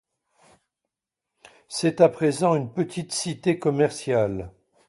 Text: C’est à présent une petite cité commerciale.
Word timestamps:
C’est 1.67 2.01
à 2.01 2.09
présent 2.09 2.55
une 2.55 2.73
petite 2.73 3.11
cité 3.11 3.59
commerciale. 3.59 4.51